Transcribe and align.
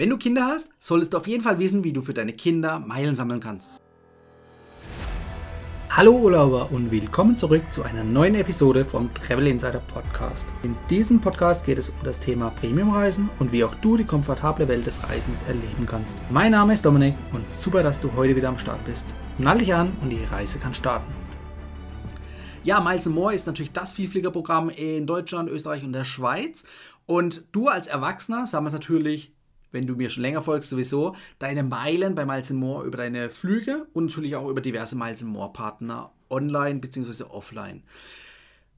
Wenn 0.00 0.08
du 0.08 0.16
Kinder 0.16 0.46
hast, 0.46 0.70
solltest 0.80 1.12
du 1.12 1.18
auf 1.18 1.26
jeden 1.26 1.42
Fall 1.42 1.58
wissen, 1.58 1.84
wie 1.84 1.92
du 1.92 2.00
für 2.00 2.14
deine 2.14 2.32
Kinder 2.32 2.78
Meilen 2.78 3.14
sammeln 3.14 3.38
kannst. 3.38 3.70
Hallo 5.90 6.12
Urlauber 6.12 6.72
und 6.72 6.90
willkommen 6.90 7.36
zurück 7.36 7.64
zu 7.68 7.82
einer 7.82 8.02
neuen 8.02 8.34
Episode 8.34 8.86
vom 8.86 9.12
Travel 9.12 9.46
Insider 9.46 9.82
Podcast. 9.92 10.48
In 10.62 10.74
diesem 10.88 11.20
Podcast 11.20 11.66
geht 11.66 11.76
es 11.76 11.90
um 11.90 11.96
das 12.02 12.18
Thema 12.18 12.48
Premiumreisen 12.48 13.28
und 13.40 13.52
wie 13.52 13.62
auch 13.62 13.74
du 13.74 13.98
die 13.98 14.06
komfortable 14.06 14.68
Welt 14.68 14.86
des 14.86 15.06
Reisens 15.06 15.42
erleben 15.42 15.84
kannst. 15.84 16.16
Mein 16.30 16.52
Name 16.52 16.72
ist 16.72 16.86
Dominik 16.86 17.16
und 17.34 17.50
super, 17.50 17.82
dass 17.82 18.00
du 18.00 18.10
heute 18.14 18.34
wieder 18.34 18.48
am 18.48 18.56
Start 18.56 18.82
bist. 18.86 19.14
Nall 19.36 19.58
dich 19.58 19.74
an 19.74 19.92
und 20.00 20.08
die 20.08 20.24
Reise 20.24 20.60
kann 20.60 20.72
starten. 20.72 21.12
Ja, 22.64 22.80
Miles 22.80 23.04
More 23.04 23.34
ist 23.34 23.46
natürlich 23.46 23.72
das 23.72 23.92
Vielfliegerprogramm 23.92 24.70
in 24.70 25.06
Deutschland, 25.06 25.50
Österreich 25.50 25.84
und 25.84 25.92
der 25.92 26.04
Schweiz. 26.04 26.64
Und 27.04 27.44
du 27.52 27.68
als 27.68 27.86
Erwachsener 27.86 28.46
sammelst 28.46 28.72
natürlich 28.72 29.34
wenn 29.72 29.86
du 29.86 29.94
mir 29.94 30.10
schon 30.10 30.22
länger 30.22 30.42
folgst, 30.42 30.70
sowieso 30.70 31.14
deine 31.38 31.62
Meilen 31.62 32.14
bei 32.14 32.24
Miles 32.24 32.50
More 32.50 32.84
über 32.84 32.96
deine 32.96 33.30
Flüge 33.30 33.86
und 33.92 34.06
natürlich 34.06 34.36
auch 34.36 34.48
über 34.48 34.60
diverse 34.60 34.96
Miles 34.96 35.22
More 35.22 35.52
Partner 35.52 36.12
online 36.28 36.80
bzw. 36.80 37.24
offline. 37.24 37.82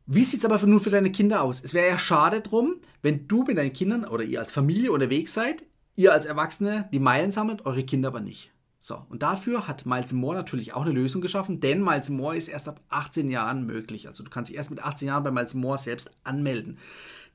Wie 0.07 0.25
sieht 0.25 0.41
es 0.41 0.45
aber 0.45 0.65
nun 0.67 0.81
für 0.81 0.91
deine 0.91 1.12
Kinder 1.12 1.43
aus? 1.43 1.62
Es 1.62 1.75
wäre 1.75 1.89
ja 1.89 1.98
schade 1.98 2.41
drum, 2.41 2.77
wenn 3.03 3.29
du 3.29 3.45
mit 3.45 3.57
deinen 3.57 3.73
Kindern 3.73 4.05
oder 4.05 4.25
ihr 4.25 4.41
als 4.41 4.53
Familie 4.53 4.91
unterwegs 4.91 5.33
seid, 5.33 5.65
ihr 5.97 6.12
als 6.12 6.25
Erwachsene 6.27 6.89
die 6.93 6.98
Meilen 6.98 7.31
sammelt, 7.31 7.67
eure 7.67 7.84
Kinder 7.84 8.09
aber 8.09 8.20
nicht. 8.20 8.53
So, 8.84 9.01
und 9.11 9.23
dafür 9.23 9.69
hat 9.69 9.87
Miles 9.87 10.12
More 10.12 10.34
natürlich 10.34 10.75
auch 10.75 10.83
eine 10.83 10.91
Lösung 10.91 11.20
geschaffen, 11.20 11.61
denn 11.61 11.84
Miles 11.84 12.11
More 12.11 12.37
ist 12.37 12.48
erst 12.48 12.67
ab 12.67 12.81
18 12.89 13.31
Jahren 13.31 13.65
möglich. 13.65 14.09
Also 14.09 14.25
du 14.25 14.31
kannst 14.31 14.51
dich 14.51 14.56
erst 14.56 14.70
mit 14.70 14.83
18 14.83 15.06
Jahren 15.06 15.23
bei 15.23 15.31
Miles 15.31 15.55
More 15.55 15.79
selbst 15.79 16.11
anmelden. 16.25 16.79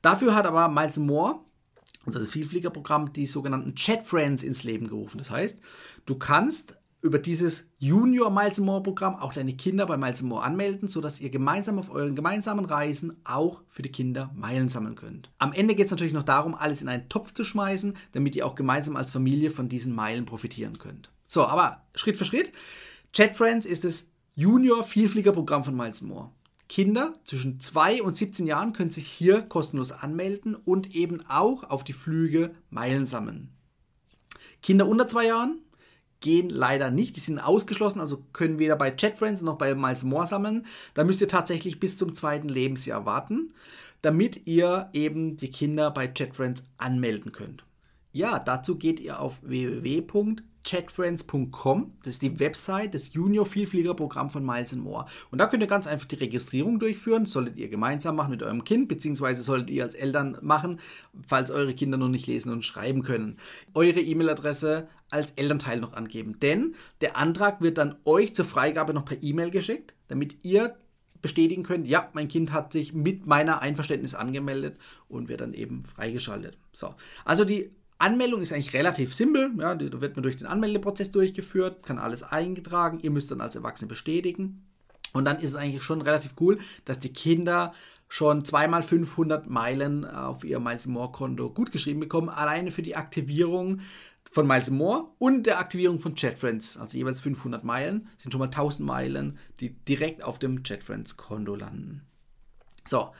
Dafür 0.02 0.34
hat 0.34 0.44
aber 0.44 0.68
Miles 0.68 0.98
More 0.98 1.40
also 2.14 2.26
das 2.26 2.32
Vielfliegerprogramm, 2.32 3.12
die 3.12 3.26
sogenannten 3.26 3.74
Chat 3.74 4.04
Friends 4.04 4.42
ins 4.42 4.64
Leben 4.64 4.88
gerufen. 4.88 5.18
Das 5.18 5.30
heißt, 5.30 5.58
du 6.06 6.14
kannst 6.16 6.78
über 7.00 7.18
dieses 7.18 7.70
Junior 7.78 8.30
Miles 8.30 8.58
More 8.58 8.82
Programm 8.82 9.16
auch 9.16 9.32
deine 9.32 9.54
Kinder 9.54 9.86
bei 9.86 9.96
Miles 9.96 10.22
More 10.22 10.42
anmelden, 10.42 10.88
sodass 10.88 11.20
ihr 11.20 11.30
gemeinsam 11.30 11.78
auf 11.78 11.90
euren 11.90 12.16
gemeinsamen 12.16 12.64
Reisen 12.64 13.16
auch 13.24 13.62
für 13.68 13.82
die 13.82 13.92
Kinder 13.92 14.30
Meilen 14.34 14.68
sammeln 14.68 14.96
könnt. 14.96 15.30
Am 15.38 15.52
Ende 15.52 15.74
geht 15.74 15.86
es 15.86 15.90
natürlich 15.92 16.12
noch 16.12 16.24
darum, 16.24 16.54
alles 16.54 16.82
in 16.82 16.88
einen 16.88 17.08
Topf 17.08 17.32
zu 17.32 17.44
schmeißen, 17.44 17.96
damit 18.12 18.34
ihr 18.34 18.46
auch 18.46 18.56
gemeinsam 18.56 18.96
als 18.96 19.12
Familie 19.12 19.50
von 19.50 19.68
diesen 19.68 19.94
Meilen 19.94 20.24
profitieren 20.24 20.78
könnt. 20.78 21.10
So, 21.28 21.44
aber 21.44 21.84
Schritt 21.94 22.16
für 22.16 22.24
Schritt. 22.24 22.52
Chat 23.12 23.34
Friends 23.34 23.64
ist 23.64 23.84
das 23.84 24.08
Junior 24.34 24.82
Vielfliegerprogramm 24.82 25.64
von 25.64 25.76
Miles 25.76 26.02
More. 26.02 26.32
Kinder 26.68 27.14
zwischen 27.24 27.60
2 27.60 28.02
und 28.02 28.16
17 28.16 28.46
Jahren 28.46 28.72
können 28.72 28.90
sich 28.90 29.08
hier 29.08 29.42
kostenlos 29.42 29.90
anmelden 29.90 30.54
und 30.54 30.94
eben 30.94 31.24
auch 31.26 31.64
auf 31.64 31.82
die 31.82 31.94
Flüge 31.94 32.54
Meilen 32.70 33.06
sammeln. 33.06 33.50
Kinder 34.62 34.86
unter 34.86 35.08
2 35.08 35.26
Jahren 35.26 35.58
gehen 36.20 36.50
leider 36.50 36.90
nicht, 36.90 37.16
die 37.16 37.20
sind 37.20 37.38
ausgeschlossen, 37.38 38.00
also 38.00 38.24
können 38.32 38.58
weder 38.58 38.76
bei 38.76 38.90
ChatFriends 38.90 39.42
noch 39.42 39.56
bei 39.56 39.74
Miles 39.74 40.02
More 40.02 40.26
sammeln. 40.26 40.66
Da 40.94 41.04
müsst 41.04 41.20
ihr 41.20 41.28
tatsächlich 41.28 41.80
bis 41.80 41.96
zum 41.96 42.14
zweiten 42.14 42.48
Lebensjahr 42.48 43.06
warten, 43.06 43.54
damit 44.02 44.46
ihr 44.46 44.90
eben 44.92 45.36
die 45.36 45.50
Kinder 45.50 45.90
bei 45.90 46.08
ChatFriends 46.08 46.66
anmelden 46.76 47.32
könnt. 47.32 47.64
Ja, 48.12 48.38
dazu 48.38 48.76
geht 48.76 49.00
ihr 49.00 49.20
auf 49.20 49.40
www 49.42 50.02
chatfriends.com. 50.68 51.92
Das 52.02 52.14
ist 52.14 52.22
die 52.22 52.40
Website 52.40 52.94
des 52.94 53.14
Junior 53.14 53.46
Vielfliegerprogramm 53.46 54.28
von 54.28 54.44
Miles 54.44 54.74
More. 54.76 55.06
Und 55.30 55.38
da 55.38 55.46
könnt 55.46 55.62
ihr 55.62 55.68
ganz 55.68 55.86
einfach 55.86 56.06
die 56.06 56.16
Registrierung 56.16 56.78
durchführen. 56.78 57.26
Solltet 57.26 57.56
ihr 57.56 57.68
gemeinsam 57.68 58.16
machen 58.16 58.30
mit 58.30 58.42
eurem 58.42 58.64
Kind, 58.64 58.88
beziehungsweise 58.88 59.42
solltet 59.42 59.70
ihr 59.70 59.82
als 59.82 59.94
Eltern 59.94 60.36
machen, 60.42 60.80
falls 61.26 61.50
eure 61.50 61.74
Kinder 61.74 61.96
noch 61.96 62.08
nicht 62.08 62.26
lesen 62.26 62.52
und 62.52 62.64
schreiben 62.64 63.02
können. 63.02 63.38
Eure 63.74 64.00
E-Mail-Adresse 64.00 64.88
als 65.10 65.30
Elternteil 65.32 65.80
noch 65.80 65.94
angeben. 65.94 66.38
Denn 66.40 66.74
der 67.00 67.16
Antrag 67.16 67.60
wird 67.62 67.78
dann 67.78 67.96
euch 68.04 68.34
zur 68.34 68.44
Freigabe 68.44 68.92
noch 68.92 69.06
per 69.06 69.22
E-Mail 69.22 69.50
geschickt, 69.50 69.94
damit 70.08 70.44
ihr 70.44 70.76
bestätigen 71.20 71.64
könnt, 71.64 71.88
ja, 71.88 72.08
mein 72.12 72.28
Kind 72.28 72.52
hat 72.52 72.72
sich 72.72 72.92
mit 72.92 73.26
meiner 73.26 73.60
Einverständnis 73.60 74.14
angemeldet 74.14 74.76
und 75.08 75.28
wird 75.28 75.40
dann 75.40 75.52
eben 75.52 75.84
freigeschaltet. 75.84 76.56
So, 76.72 76.94
also 77.24 77.44
die 77.44 77.72
Anmeldung 77.98 78.40
ist 78.40 78.52
eigentlich 78.52 78.72
relativ 78.72 79.14
simpel. 79.14 79.50
Ja, 79.58 79.74
da 79.74 80.00
wird 80.00 80.16
man 80.16 80.22
durch 80.22 80.36
den 80.36 80.46
Anmeldeprozess 80.46 81.10
durchgeführt, 81.10 81.82
kann 81.82 81.98
alles 81.98 82.22
eingetragen. 82.22 83.00
Ihr 83.02 83.10
müsst 83.10 83.30
dann 83.30 83.40
als 83.40 83.56
Erwachsene 83.56 83.88
bestätigen. 83.88 84.64
Und 85.12 85.24
dann 85.24 85.38
ist 85.38 85.50
es 85.50 85.56
eigentlich 85.56 85.82
schon 85.82 86.02
relativ 86.02 86.34
cool, 86.40 86.58
dass 86.84 87.00
die 87.00 87.12
Kinder 87.12 87.72
schon 88.08 88.44
zweimal 88.44 88.82
500 88.82 89.48
Meilen 89.48 90.04
auf 90.04 90.44
ihr 90.44 90.60
Miles 90.60 90.86
More 90.86 91.12
Konto 91.12 91.50
gut 91.50 91.72
geschrieben 91.72 92.00
bekommen, 92.00 92.28
alleine 92.28 92.70
für 92.70 92.82
die 92.82 92.96
Aktivierung 92.96 93.80
von 94.30 94.46
Miles 94.46 94.70
More 94.70 95.08
und 95.18 95.44
der 95.44 95.58
Aktivierung 95.58 95.98
von 95.98 96.14
ChatFriends, 96.14 96.76
also 96.76 96.96
jeweils 96.96 97.20
500 97.20 97.64
Meilen, 97.64 98.08
sind 98.18 98.32
schon 98.32 98.38
mal 98.38 98.46
1000 98.46 98.86
Meilen, 98.86 99.38
die 99.60 99.70
direkt 99.70 100.22
auf 100.22 100.38
dem 100.38 100.62
ChatFriends 100.62 101.16
Konto 101.16 101.54
landen. 101.54 102.02
So, 102.86 103.12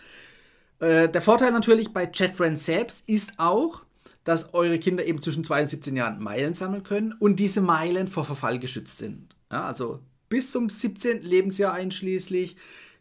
äh, 0.81 1.09
der 1.09 1.23
Vorteil 1.23 1.51
natürlich 1.53 1.93
bei 1.93 2.07
ChatFriends 2.07 2.65
selbst 2.65 3.09
ist 3.09 3.39
auch, 3.39 3.83
dass 4.29 4.53
eure 4.53 4.79
Kinder 4.79 5.07
eben 5.07 5.23
zwischen 5.23 5.43
2 5.43 5.63
und 5.63 5.71
17 5.71 5.97
Jahren 5.97 6.23
Meilen 6.23 6.53
sammeln 6.53 6.83
können 6.83 7.15
und 7.19 7.37
diese 7.37 7.63
Meilen 7.63 8.09
vor 8.09 8.27
Verfall 8.27 8.59
geschützt 8.59 8.99
sind. 8.99 9.35
Ja, 9.51 9.65
also 9.65 10.01
bis 10.29 10.51
zum 10.51 10.69
17. 10.69 11.23
Lebensjahr 11.23 11.73
einschließlich 11.73 12.57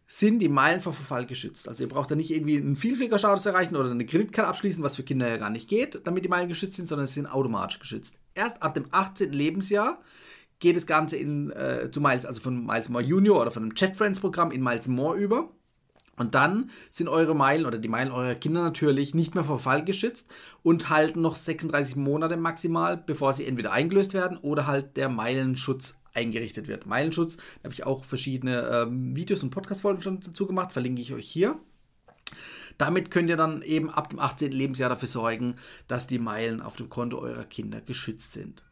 sind 0.07 0.39
die 0.39 0.47
Meilen 0.47 0.79
vor 0.79 0.93
Verfall 0.93 1.25
geschützt. 1.25 1.67
Also 1.67 1.83
ihr 1.83 1.89
braucht 1.89 2.09
da 2.09 2.15
nicht 2.15 2.31
irgendwie 2.31 2.55
einen 2.55 2.77
Vielfliegerstatus 2.77 3.45
erreichen 3.45 3.75
oder 3.75 3.91
eine 3.91 4.05
Kreditkarte 4.05 4.47
abschließen, 4.47 4.81
was 4.81 4.95
für 4.95 5.03
Kinder 5.03 5.27
ja 5.27 5.35
gar 5.35 5.49
nicht 5.49 5.67
geht, 5.67 5.99
damit 6.05 6.23
die 6.23 6.29
Meilen 6.29 6.47
geschützt 6.47 6.77
sind, 6.77 6.87
sondern 6.87 7.07
sie 7.07 7.15
sind 7.15 7.25
automatisch 7.25 7.79
geschützt. 7.79 8.19
Erst 8.33 8.63
ab 8.63 8.73
dem 8.73 8.85
18. 8.91 9.33
Lebensjahr 9.33 10.01
geht 10.59 10.77
das 10.77 10.87
Ganze 10.87 11.17
in, 11.17 11.51
äh, 11.51 11.91
zu 11.91 11.99
Miles, 11.99 12.25
also 12.25 12.39
von 12.39 12.65
Miles 12.65 12.87
More 12.87 13.03
Junior 13.03 13.41
oder 13.41 13.51
von 13.51 13.63
einem 13.63 13.75
Chat 13.75 13.97
Friends 13.97 14.21
Programm 14.21 14.51
in 14.51 14.63
Miles 14.63 14.87
More 14.87 15.17
über. 15.17 15.51
Und 16.17 16.33
dann 16.33 16.71
sind 16.91 17.07
eure 17.07 17.35
Meilen 17.35 17.65
oder 17.65 17.77
die 17.77 17.87
Meilen 17.87 18.11
eurer 18.11 18.35
Kinder 18.35 18.61
natürlich 18.61 19.13
nicht 19.13 19.35
mehr 19.35 19.43
vor 19.43 19.59
Fall 19.59 19.85
geschützt 19.85 20.31
und 20.63 20.89
halten 20.89 21.21
noch 21.21 21.35
36 21.35 21.95
Monate 21.95 22.37
maximal, 22.37 22.97
bevor 22.97 23.33
sie 23.33 23.45
entweder 23.45 23.71
eingelöst 23.71 24.13
werden 24.13 24.37
oder 24.37 24.65
halt 24.65 24.97
der 24.97 25.09
Meilenschutz 25.09 26.01
eingerichtet 26.15 26.67
wird. 26.67 26.87
Meilenschutz, 26.87 27.37
da 27.37 27.65
habe 27.65 27.73
ich 27.73 27.85
auch 27.85 28.03
verschiedene 28.03 28.67
ähm, 28.67 29.15
Videos 29.15 29.43
und 29.43 29.51
Podcast-Folgen 29.51 30.01
schon 30.01 30.19
dazu 30.19 30.47
gemacht, 30.47 30.71
verlinke 30.71 31.01
ich 31.01 31.13
euch 31.13 31.29
hier. 31.29 31.59
Damit 32.79 33.11
könnt 33.11 33.29
ihr 33.29 33.37
dann 33.37 33.61
eben 33.61 33.89
ab 33.89 34.09
dem 34.09 34.19
18. 34.19 34.51
Lebensjahr 34.51 34.89
dafür 34.89 35.07
sorgen, 35.07 35.55
dass 35.87 36.07
die 36.07 36.19
Meilen 36.19 36.61
auf 36.61 36.75
dem 36.75 36.89
Konto 36.89 37.19
eurer 37.19 37.45
Kinder 37.45 37.81
geschützt 37.81 38.33
sind. 38.33 38.63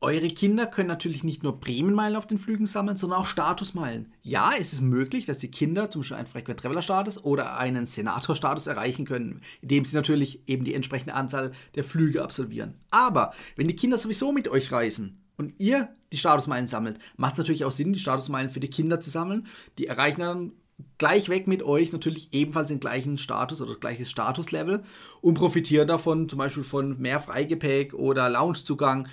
Eure 0.00 0.28
Kinder 0.28 0.66
können 0.66 0.88
natürlich 0.88 1.24
nicht 1.24 1.42
nur 1.42 1.58
Prämienmeilen 1.58 2.16
auf 2.16 2.26
den 2.26 2.36
Flügen 2.36 2.66
sammeln, 2.66 2.98
sondern 2.98 3.20
auch 3.20 3.26
Statusmeilen. 3.26 4.12
Ja, 4.22 4.50
es 4.58 4.74
ist 4.74 4.82
möglich, 4.82 5.24
dass 5.24 5.38
die 5.38 5.50
Kinder 5.50 5.90
zum 5.90 6.02
Beispiel 6.02 6.18
einen 6.18 6.26
Frequent 6.26 6.60
Traveler 6.60 6.82
Status 6.82 7.24
oder 7.24 7.56
einen 7.56 7.86
Senator 7.86 8.36
Status 8.36 8.66
erreichen 8.66 9.06
können, 9.06 9.40
indem 9.62 9.86
sie 9.86 9.96
natürlich 9.96 10.46
eben 10.48 10.64
die 10.64 10.74
entsprechende 10.74 11.14
Anzahl 11.14 11.52
der 11.74 11.84
Flüge 11.84 12.22
absolvieren. 12.22 12.74
Aber 12.90 13.32
wenn 13.56 13.68
die 13.68 13.76
Kinder 13.76 13.96
sowieso 13.96 14.32
mit 14.32 14.48
euch 14.48 14.70
reisen 14.70 15.22
und 15.38 15.54
ihr 15.58 15.88
die 16.12 16.18
Statusmeilen 16.18 16.66
sammelt, 16.66 16.98
macht 17.16 17.32
es 17.32 17.38
natürlich 17.38 17.64
auch 17.64 17.72
Sinn, 17.72 17.94
die 17.94 17.98
Statusmeilen 17.98 18.50
für 18.50 18.60
die 18.60 18.70
Kinder 18.70 19.00
zu 19.00 19.08
sammeln. 19.08 19.46
Die 19.78 19.86
erreichen 19.86 20.20
dann 20.20 20.52
gleich 20.98 21.30
weg 21.30 21.46
mit 21.46 21.62
euch 21.62 21.92
natürlich 21.92 22.32
ebenfalls 22.32 22.68
den 22.68 22.80
gleichen 22.80 23.16
Status 23.16 23.62
oder 23.62 23.76
gleiches 23.76 24.10
Statuslevel 24.10 24.82
und 25.22 25.34
profitieren 25.34 25.88
davon 25.88 26.28
zum 26.28 26.38
Beispiel 26.38 26.64
von 26.64 26.98
mehr 26.98 27.18
Freigepäck 27.18 27.94
oder 27.94 28.28
Loungezugang. 28.28 29.08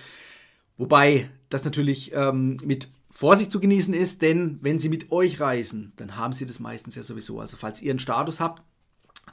Wobei 0.78 1.30
das 1.50 1.64
natürlich 1.64 2.12
ähm, 2.14 2.58
mit 2.64 2.90
Vorsicht 3.10 3.52
zu 3.52 3.60
genießen 3.60 3.94
ist, 3.94 4.22
denn 4.22 4.58
wenn 4.62 4.80
sie 4.80 4.90
mit 4.90 5.12
euch 5.12 5.40
reisen, 5.40 5.94
dann 5.98 6.18
haben 6.18 6.34
sie 6.34 6.46
das 6.46 6.60
meistens 6.60 6.96
ja 6.96 7.04
sowieso. 7.04 7.40
Also 7.40 7.58
falls 7.58 7.82
ihr 7.82 7.92
einen 7.92 8.00
Status 8.00 8.40
habt, 8.40 8.64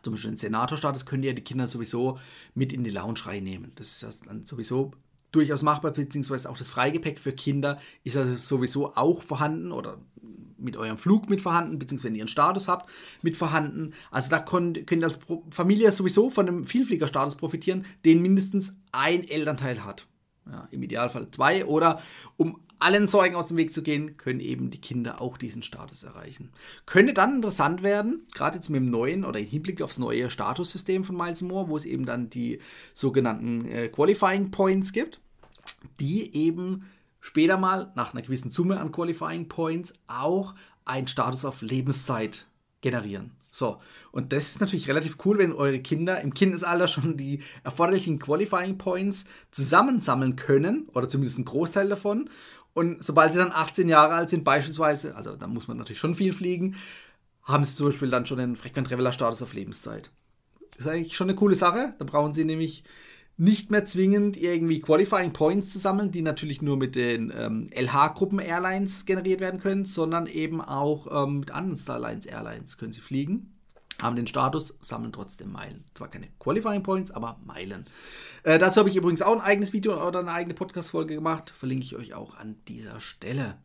zum 0.03 0.12
Beispiel 0.12 0.28
einen 0.28 0.37
Senatorstatus, 0.37 1.06
könnt 1.06 1.25
ihr 1.25 1.34
die 1.34 1.45
Kinder 1.45 1.67
sowieso 1.67 2.19
mit 2.55 2.73
in 2.73 2.84
die 2.84 2.91
Lounge 2.91 3.21
reinnehmen. 3.25 3.73
Das 3.77 4.03
ist 4.03 4.27
dann 4.27 4.45
sowieso 4.45 4.93
durchaus 5.33 5.63
machbar, 5.63 5.92
beziehungsweise 5.92 6.51
auch 6.51 6.59
das 6.59 6.69
Freigepäck 6.69 7.21
für 7.21 7.33
Kinder 7.33 7.78
ist 8.04 8.16
also 8.16 8.34
sowieso 8.34 8.97
auch 8.97 9.22
vorhanden 9.22 9.72
oder 9.72 9.98
mit 10.59 10.77
eurem 10.77 10.98
Flug 10.98 11.31
mit 11.31 11.41
vorhanden, 11.41 11.78
beziehungsweise 11.78 12.09
wenn 12.09 12.16
ihr 12.16 12.22
einen 12.22 12.28
Status 12.28 12.69
habt, 12.69 12.91
mit 13.22 13.36
vorhanden. 13.36 13.95
Also 14.10 14.28
da 14.28 14.41
könnt, 14.41 14.86
könnt 14.86 15.03
ihr 15.03 15.07
als 15.07 15.21
Familie 15.51 15.91
sowieso 15.93 16.31
von 16.31 16.48
einem 16.48 16.65
Vielfliegerstatus 16.66 17.36
profitieren, 17.36 17.86
den 18.04 18.21
mindestens 18.21 18.75
ein 18.93 19.27
Elternteil 19.27 19.84
hat. 19.84 20.07
Ja, 20.50 20.68
Im 20.70 20.82
Idealfall 20.82 21.30
zwei. 21.30 21.64
Oder 21.64 22.00
um 22.36 22.60
allen 22.80 23.08
Zeugen 23.08 23.36
aus 23.36 23.47
dem 23.47 23.56
Weg 23.56 23.72
zu 23.72 23.82
gehen, 23.82 24.16
können 24.16 24.41
eben 24.41 24.70
die 24.70 24.80
Kinder 24.80 25.20
auch 25.20 25.36
diesen 25.36 25.62
Status 25.62 26.02
erreichen. 26.02 26.50
Könnte 26.86 27.12
dann 27.12 27.36
interessant 27.36 27.82
werden, 27.82 28.26
gerade 28.34 28.56
jetzt 28.56 28.70
mit 28.70 28.80
dem 28.80 28.91
neuen 28.91 29.24
oder 29.24 29.38
im 29.38 29.47
Hinblick 29.47 29.82
aufs 29.82 29.98
neue 29.98 30.30
Statussystem 30.30 31.04
von 31.04 31.16
Miles 31.16 31.42
Moore, 31.42 31.68
wo 31.68 31.76
es 31.76 31.84
eben 31.84 32.06
dann 32.06 32.30
die 32.30 32.58
sogenannten 32.94 33.66
äh, 33.66 33.88
Qualifying 33.88 34.50
Points 34.50 34.92
gibt, 34.92 35.20
die 36.00 36.34
eben 36.34 36.86
später 37.20 37.58
mal 37.58 37.92
nach 37.94 38.14
einer 38.14 38.22
gewissen 38.22 38.50
Summe 38.50 38.80
an 38.80 38.92
Qualifying 38.92 39.48
Points 39.48 39.94
auch 40.06 40.54
einen 40.86 41.06
Status 41.06 41.44
auf 41.44 41.60
Lebenszeit 41.62 42.47
generieren. 42.80 43.32
So, 43.50 43.78
und 44.12 44.32
das 44.32 44.48
ist 44.48 44.60
natürlich 44.60 44.88
relativ 44.88 45.16
cool, 45.24 45.38
wenn 45.38 45.52
eure 45.52 45.80
Kinder 45.80 46.20
im 46.20 46.34
Kindesalter 46.34 46.86
schon 46.86 47.16
die 47.16 47.42
erforderlichen 47.64 48.18
Qualifying 48.18 48.78
Points 48.78 49.24
zusammensammeln 49.50 50.36
können, 50.36 50.88
oder 50.94 51.08
zumindest 51.08 51.38
einen 51.38 51.47
Großteil 51.47 51.88
davon. 51.88 52.30
Und 52.72 53.02
sobald 53.02 53.32
sie 53.32 53.38
dann 53.38 53.50
18 53.52 53.88
Jahre 53.88 54.14
alt 54.14 54.30
sind, 54.30 54.44
beispielsweise, 54.44 55.16
also 55.16 55.34
da 55.36 55.48
muss 55.48 55.66
man 55.66 55.76
natürlich 55.76 55.98
schon 55.98 56.14
viel 56.14 56.32
fliegen, 56.32 56.76
haben 57.42 57.64
sie 57.64 57.74
zum 57.74 57.86
Beispiel 57.86 58.10
dann 58.10 58.26
schon 58.26 58.38
einen 58.38 58.54
Frequent 58.54 58.86
Traveler 58.86 59.12
Status 59.12 59.42
auf 59.42 59.52
Lebenszeit. 59.52 60.10
Das 60.72 60.86
ist 60.86 60.92
eigentlich 60.92 61.16
schon 61.16 61.28
eine 61.28 61.36
coole 61.36 61.56
Sache. 61.56 61.94
Da 61.98 62.04
brauchen 62.04 62.32
sie 62.32 62.44
nämlich 62.44 62.84
nicht 63.41 63.71
mehr 63.71 63.87
zwingend 63.87 64.37
irgendwie 64.37 64.81
Qualifying 64.81 65.33
Points 65.33 65.71
zu 65.71 65.78
sammeln, 65.78 66.10
die 66.10 66.21
natürlich 66.21 66.60
nur 66.60 66.77
mit 66.77 66.95
den 66.95 67.33
ähm, 67.34 67.71
LH-Gruppen-Airlines 67.75 69.07
generiert 69.07 69.41
werden 69.41 69.60
können, 69.60 69.87
sondern 69.87 70.27
eben 70.27 70.60
auch 70.60 71.25
ähm, 71.25 71.41
mit 71.41 71.51
anderen 71.51 71.78
Starlines 71.78 72.27
Airlines 72.27 72.77
können 72.77 72.92
sie 72.92 73.01
fliegen, 73.01 73.59
haben 73.98 74.15
den 74.15 74.27
Status, 74.27 74.77
sammeln 74.83 75.15
trotzdem 75.15 75.53
Meilen. 75.53 75.84
Zwar 75.95 76.09
keine 76.09 76.28
Qualifying 76.39 76.83
Points, 76.83 77.13
aber 77.13 77.41
Meilen. 77.47 77.87
Äh, 78.42 78.59
dazu 78.59 78.81
habe 78.81 78.91
ich 78.91 78.97
übrigens 78.97 79.22
auch 79.22 79.33
ein 79.33 79.41
eigenes 79.41 79.72
Video 79.72 80.07
oder 80.07 80.19
eine 80.19 80.33
eigene 80.33 80.53
Podcast-Folge 80.53 81.15
gemacht, 81.15 81.48
verlinke 81.48 81.84
ich 81.86 81.97
euch 81.97 82.13
auch 82.13 82.36
an 82.36 82.57
dieser 82.69 83.01
Stelle. 83.01 83.57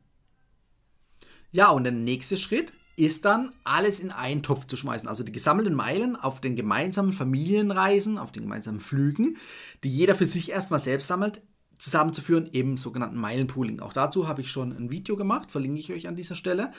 Ja, 1.52 1.72
und 1.72 1.84
der 1.84 1.92
nächste 1.92 2.38
Schritt 2.38 2.72
ist 2.96 3.26
dann 3.26 3.52
alles 3.64 4.00
in 4.00 4.12
einen 4.12 4.44
Topf 4.44 4.68
zu 4.68 4.78
schmeißen. 4.78 5.08
Also 5.08 5.24
die 5.24 5.32
gesammelten 5.32 5.74
Meilen 5.74 6.16
auf 6.16 6.40
den 6.40 6.56
gemeinsamen 6.56 7.14
Familienreisen, 7.14 8.18
auf 8.18 8.32
den 8.32 8.44
gemeinsamen 8.44 8.80
Flügen, 8.80 9.38
die 9.84 9.90
jeder 9.90 10.16
für 10.16 10.26
sich 10.26 10.52
erstmal 10.52 10.80
selbst 10.80 11.08
sammelt, 11.08 11.42
zusammenzuführen, 11.78 12.50
eben 12.54 12.78
sogenannten 12.78 13.18
Meilenpooling. 13.18 13.82
Auch 13.82 13.94
dazu 13.94 14.28
habe 14.28 14.42
ich 14.42 14.50
schon 14.50 14.72
ein 14.72 14.92
Video 14.92 15.18
gemacht, 15.18 15.52
verlinke 15.52 15.80
ich 15.80 15.92
euch 15.92 16.08
an 16.08 16.16
dieser 16.16 16.36
Stelle. 16.36 16.72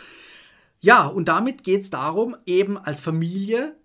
Ja, 0.80 1.06
und 1.06 1.28
damit 1.28 1.64
geht 1.64 1.82
es 1.82 1.90
darum, 1.90 2.36
eben 2.46 2.78
als 2.78 3.00
Familie 3.00 3.76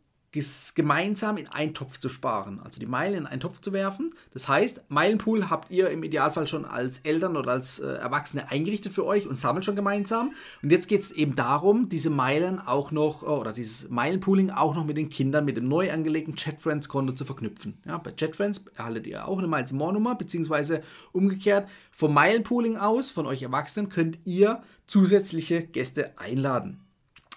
gemeinsam 0.75 1.37
in 1.37 1.47
einen 1.47 1.73
Topf 1.73 1.97
zu 1.99 2.07
sparen, 2.07 2.61
also 2.63 2.79
die 2.79 2.85
Meilen 2.85 3.15
in 3.15 3.25
einen 3.25 3.41
Topf 3.41 3.59
zu 3.59 3.73
werfen. 3.73 4.13
Das 4.33 4.47
heißt, 4.47 4.85
Meilenpool 4.87 5.49
habt 5.49 5.69
ihr 5.71 5.89
im 5.89 6.03
Idealfall 6.03 6.47
schon 6.47 6.63
als 6.63 6.99
Eltern 6.99 7.35
oder 7.35 7.51
als 7.51 7.79
äh, 7.79 7.87
Erwachsene 7.87 8.49
eingerichtet 8.49 8.93
für 8.93 9.05
euch 9.05 9.27
und 9.27 9.37
sammelt 9.37 9.65
schon 9.65 9.75
gemeinsam. 9.75 10.31
Und 10.61 10.71
jetzt 10.71 10.87
geht 10.87 11.01
es 11.01 11.11
eben 11.11 11.35
darum, 11.35 11.89
diese 11.89 12.09
Meilen 12.09 12.59
auch 12.59 12.91
noch, 12.91 13.23
äh, 13.23 13.25
oder 13.25 13.51
dieses 13.51 13.89
Meilenpooling 13.89 14.51
auch 14.51 14.73
noch 14.73 14.85
mit 14.85 14.95
den 14.95 15.09
Kindern 15.09 15.43
mit 15.43 15.57
dem 15.57 15.67
neu 15.67 15.91
angelegten 15.91 16.35
ChatFriends-Konto 16.35 17.13
zu 17.13 17.25
verknüpfen. 17.25 17.77
Ja, 17.85 17.97
bei 17.97 18.11
ChatFriends 18.11 18.63
erhaltet 18.75 19.07
ihr 19.07 19.27
auch 19.27 19.37
eine 19.37 19.47
Miles 19.47 19.73
More 19.73 19.91
Nummer, 19.91 20.15
beziehungsweise 20.15 20.81
umgekehrt 21.11 21.67
vom 21.91 22.13
Meilenpooling 22.13 22.77
aus, 22.77 23.11
von 23.11 23.25
euch 23.25 23.41
Erwachsenen, 23.41 23.89
könnt 23.89 24.17
ihr 24.23 24.61
zusätzliche 24.87 25.63
Gäste 25.63 26.17
einladen. 26.17 26.79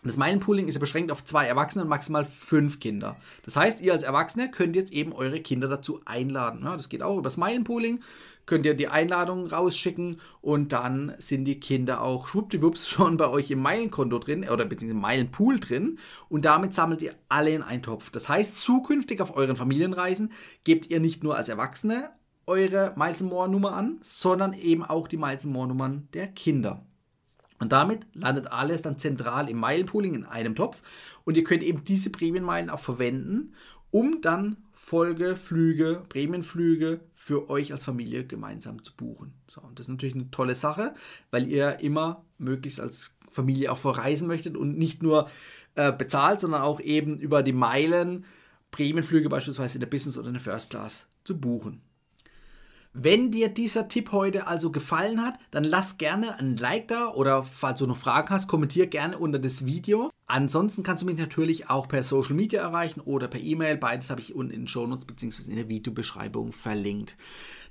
Das 0.05 0.19
Meilenpooling 0.19 0.69
ist 0.69 0.75
ja 0.75 0.81
beschränkt 0.81 1.11
auf 1.11 1.25
zwei 1.25 1.47
Erwachsene 1.47 1.83
und 1.83 1.89
maximal 1.89 2.27
fünf 2.27 2.79
Kinder. 2.79 3.17
Das 3.43 3.57
heißt, 3.57 3.81
ihr 3.81 3.95
als 3.95 4.03
Erwachsene 4.03 4.51
könnt 4.51 4.77
jetzt 4.77 4.93
eben 4.93 5.15
eure 5.15 5.41
Kinder 5.41 5.67
dazu 5.67 6.01
einladen. 6.05 6.61
Ja, 6.63 6.77
das 6.77 6.91
geht 6.91 7.03
auch 7.03 7.15
über 7.15 7.23
das 7.23 7.39
Meilenpooling. 7.39 8.01
Könnt 8.45 8.67
ihr 8.67 8.75
die 8.75 8.89
Einladung 8.89 9.47
rausschicken 9.47 10.19
und 10.43 10.73
dann 10.73 11.15
sind 11.17 11.47
die 11.47 11.59
Kinder 11.59 12.03
auch 12.03 12.29
schwuppdiwupps 12.29 12.87
schon 12.91 13.17
bei 13.17 13.29
euch 13.29 13.51
im 13.51 13.61
Meilenkonto 13.61 14.19
drin 14.19 14.47
oder 14.47 14.67
beziehungsweise 14.67 14.97
im 14.97 15.01
Meilenpool 15.01 15.59
drin 15.59 15.99
und 16.29 16.45
damit 16.45 16.75
sammelt 16.75 17.01
ihr 17.01 17.15
alle 17.31 17.53
in 17.53 17.63
einen 17.63 17.83
Topf. 17.83 18.11
Das 18.11 18.29
heißt, 18.29 18.61
zukünftig 18.61 19.23
auf 19.23 19.35
euren 19.35 19.57
Familienreisen 19.57 20.33
gebt 20.65 20.91
ihr 20.91 21.01
nicht 21.01 21.25
nur 21.25 21.37
als 21.37 21.49
Erwachsene 21.49 22.11
eure 22.47 22.93
Miles 22.97 23.23
More 23.23 23.49
Nummer 23.49 23.73
an, 23.75 23.99
sondern 24.03 24.53
eben 24.53 24.85
auch 24.85 25.09
die 25.09 25.17
Miles 25.17 25.47
More 25.47 25.69
Nummern 25.69 26.09
der 26.13 26.27
Kinder. 26.27 26.85
Und 27.59 27.73
damit 27.73 28.07
landet 28.15 28.53
alles 28.53 28.83
dann 28.83 28.99
zentral 28.99 29.49
im 29.49 29.59
Meilenpooling 29.59 30.15
in 30.15 30.25
einem 30.25 30.55
Topf. 30.55 30.83
Und 31.25 31.37
ihr 31.37 31.45
könnt 31.45 31.63
eben 31.63 31.85
diese 31.85 32.11
Prämienmeilen 32.11 32.71
auch 32.71 32.81
verwenden, 32.81 33.53
um 33.91 34.21
dann 34.21 34.57
Folgeflüge, 34.73 36.03
Prämienflüge 36.09 37.01
für 37.15 37.49
euch 37.49 37.73
als 37.73 37.85
Familie 37.85 38.27
gemeinsam 38.27 38.83
zu 38.83 38.95
buchen. 38.95 39.33
So, 39.49 39.61
und 39.63 39.79
das 39.79 39.87
ist 39.87 39.93
natürlich 39.93 40.15
eine 40.15 40.31
tolle 40.31 40.55
Sache, 40.55 40.95
weil 41.31 41.49
ihr 41.49 41.81
immer 41.81 42.25
möglichst 42.39 42.81
als 42.81 43.17
Familie 43.31 43.73
auch 43.73 43.79
verreisen 43.79 44.29
möchtet 44.29 44.57
und 44.57 44.77
nicht 44.77 45.03
nur 45.03 45.29
äh, 45.75 45.93
bezahlt, 45.93 46.41
sondern 46.41 46.63
auch 46.63 46.81
eben 46.81 47.19
über 47.19 47.43
die 47.43 47.53
Meilen 47.53 48.25
Prämienflüge 48.73 49.29
beispielsweise 49.29 49.77
in 49.77 49.81
der 49.81 49.87
Business 49.87 50.19
oder 50.19 50.29
in 50.29 50.35
der 50.35 50.43
First 50.43 50.71
Class 50.71 51.09
zu 51.25 51.39
buchen. 51.39 51.81
Wenn 52.97 53.33
dir 53.33 53.49
dieser 53.49 53.89
Tipp 53.89 54.13
heute 54.13 54.47
also 54.47 54.71
gefallen 54.71 55.21
hat, 55.21 55.41
dann 55.51 55.65
lass 55.65 55.99
gerne 55.99 56.39
ein 56.39 56.57
Like 56.57 56.87
da 56.87 57.09
oder 57.09 57.43
falls 57.43 57.81
du 57.81 57.89
noch 57.89 57.97
Fragen 57.97 58.31
hast, 58.31 58.47
kommentier 58.47 58.87
gerne 58.87 59.19
unter 59.19 59.41
das 59.41 59.65
Video. 59.65 60.13
Ansonsten 60.27 60.85
kannst 60.85 61.03
du 61.03 61.07
mich 61.07 61.19
natürlich 61.19 61.69
auch 61.69 61.89
per 61.89 62.05
Social 62.05 62.37
Media 62.37 62.63
erreichen 62.63 63.01
oder 63.01 63.27
per 63.27 63.41
E-Mail. 63.41 63.79
Beides 63.79 64.11
habe 64.11 64.21
ich 64.21 64.37
unten 64.37 64.53
in 64.53 64.61
den 64.61 64.69
Shownotes 64.69 65.07
bzw. 65.07 65.51
in 65.51 65.57
der 65.57 65.69
Videobeschreibung 65.69 66.53
verlinkt. 66.53 67.17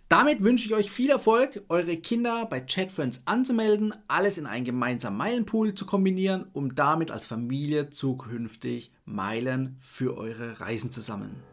Damit 0.10 0.44
wünsche 0.44 0.66
ich 0.66 0.74
euch 0.74 0.92
viel 0.92 1.10
Erfolg, 1.10 1.64
eure 1.70 1.96
Kinder 1.96 2.46
bei 2.46 2.60
ChatFriends 2.60 3.22
anzumelden, 3.24 3.96
alles 4.10 4.38
in 4.38 4.46
einen 4.46 4.66
gemeinsamen 4.66 5.18
Meilenpool 5.18 5.74
zu 5.74 5.86
kombinieren, 5.86 6.48
um 6.52 6.76
damit 6.76 7.12
als 7.12 7.26
Familie 7.26 7.90
zukünftig 7.90 8.92
Meilen 9.06 9.78
für 9.80 10.18
eure 10.18 10.60
Reisen 10.60 10.92
zu 10.92 11.00
sammeln. 11.00 11.53